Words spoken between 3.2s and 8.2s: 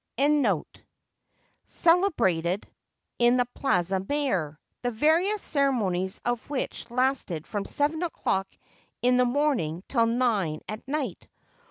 the Plaza Mayor, the various ceremonies of which lasted from seven